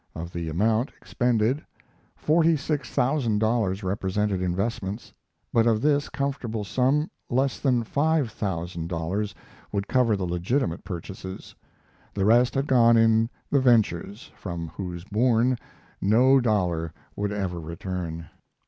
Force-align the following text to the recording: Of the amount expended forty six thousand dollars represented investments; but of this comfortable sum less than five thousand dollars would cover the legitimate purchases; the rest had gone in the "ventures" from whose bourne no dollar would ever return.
Of 0.15 0.33
the 0.33 0.49
amount 0.49 0.89
expended 0.99 1.63
forty 2.15 2.57
six 2.57 2.89
thousand 2.89 3.37
dollars 3.37 3.83
represented 3.83 4.41
investments; 4.41 5.13
but 5.53 5.67
of 5.67 5.79
this 5.79 6.09
comfortable 6.09 6.63
sum 6.63 7.11
less 7.29 7.59
than 7.59 7.83
five 7.83 8.31
thousand 8.31 8.87
dollars 8.87 9.35
would 9.71 9.87
cover 9.87 10.15
the 10.15 10.25
legitimate 10.25 10.83
purchases; 10.83 11.53
the 12.15 12.25
rest 12.25 12.55
had 12.55 12.65
gone 12.65 12.97
in 12.97 13.29
the 13.51 13.59
"ventures" 13.59 14.31
from 14.35 14.69
whose 14.69 15.03
bourne 15.03 15.55
no 16.01 16.39
dollar 16.39 16.91
would 17.15 17.31
ever 17.31 17.59
return. 17.59 18.25